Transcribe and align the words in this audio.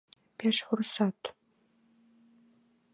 Пеш 0.37 0.57
вурсат. 0.67 1.19